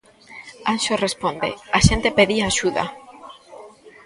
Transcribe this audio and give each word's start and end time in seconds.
Anxo 0.73 0.93
responde: 1.05 1.49
"a 1.77 1.79
xente 1.87 2.15
pedía 2.17 2.43
axuda". 2.47 2.85